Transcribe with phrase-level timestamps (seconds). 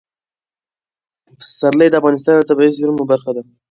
[1.37, 3.43] پسرلی د افغانستان د طبیعي زیرمو برخه ده.